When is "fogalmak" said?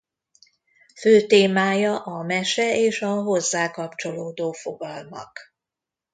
4.51-5.39